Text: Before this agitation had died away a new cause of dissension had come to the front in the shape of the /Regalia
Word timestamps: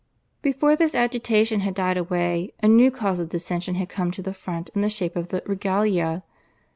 Before 0.41 0.75
this 0.75 0.95
agitation 0.95 1.59
had 1.59 1.75
died 1.75 1.95
away 1.95 2.53
a 2.59 2.67
new 2.67 2.89
cause 2.89 3.19
of 3.19 3.29
dissension 3.29 3.75
had 3.75 3.87
come 3.89 4.09
to 4.09 4.23
the 4.23 4.33
front 4.33 4.71
in 4.73 4.81
the 4.81 4.89
shape 4.89 5.15
of 5.15 5.27
the 5.27 5.41
/Regalia 5.41 6.23